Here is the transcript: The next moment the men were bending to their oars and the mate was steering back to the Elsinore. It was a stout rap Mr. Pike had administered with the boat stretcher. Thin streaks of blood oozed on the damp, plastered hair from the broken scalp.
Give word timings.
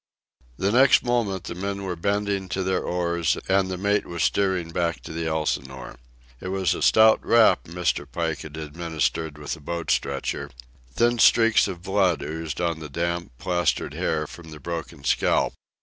The 0.57 0.71
next 0.71 1.03
moment 1.03 1.43
the 1.43 1.53
men 1.53 1.83
were 1.83 1.95
bending 1.95 2.49
to 2.49 2.63
their 2.63 2.81
oars 2.81 3.37
and 3.47 3.69
the 3.69 3.77
mate 3.77 4.07
was 4.07 4.23
steering 4.23 4.71
back 4.71 5.03
to 5.03 5.13
the 5.13 5.27
Elsinore. 5.27 5.97
It 6.39 6.47
was 6.47 6.73
a 6.73 6.81
stout 6.81 7.23
rap 7.23 7.65
Mr. 7.65 8.11
Pike 8.11 8.39
had 8.41 8.57
administered 8.57 9.37
with 9.37 9.53
the 9.53 9.59
boat 9.61 9.91
stretcher. 9.91 10.49
Thin 10.91 11.19
streaks 11.19 11.67
of 11.67 11.83
blood 11.83 12.23
oozed 12.23 12.59
on 12.59 12.79
the 12.79 12.89
damp, 12.89 13.33
plastered 13.37 13.93
hair 13.93 14.25
from 14.25 14.49
the 14.49 14.59
broken 14.59 15.03
scalp. 15.03 15.53